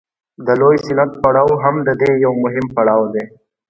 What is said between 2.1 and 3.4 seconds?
یو مهم پړاو دی